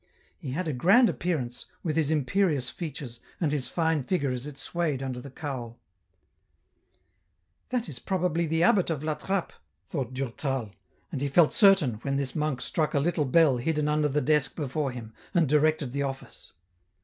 He 0.39 0.53
had 0.53 0.67
a 0.67 0.73
grand 0.73 1.09
appearance, 1.11 1.67
with 1.83 1.95
his 1.95 2.09
imperious 2.09 2.71
features, 2.71 3.19
and 3.39 3.51
his 3.51 3.67
fine 3.67 4.03
figure 4.03 4.31
as 4.31 4.47
it 4.47 4.57
swayed 4.57 5.03
under 5.03 5.21
the 5.21 5.29
cowl." 5.29 5.77
That 7.69 7.87
is 7.87 7.99
probably 7.99 8.47
the 8.47 8.63
abbot 8.63 8.89
of 8.89 9.03
La 9.03 9.13
Trappe," 9.13 9.53
thought 9.85 10.15
Durtal, 10.15 10.71
and 11.11 11.21
he 11.21 11.27
felt 11.27 11.53
certain 11.53 11.99
when 12.01 12.17
this 12.17 12.35
monk 12.35 12.61
struck 12.61 12.95
a 12.95 12.99
little 12.99 13.25
bell 13.25 13.57
hidden 13.57 13.87
under 13.87 14.07
the 14.07 14.21
desk 14.21 14.55
before 14.55 14.89
him, 14.89 15.13
and 15.35 15.47
directed 15.47 15.91
the 15.91 16.01
office. 16.01 16.53